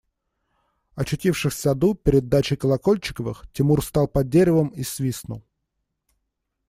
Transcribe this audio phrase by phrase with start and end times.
[0.95, 5.43] Очутившись в саду перед дачей Колокольчиковых, Тимур стал под деревом и свистнул.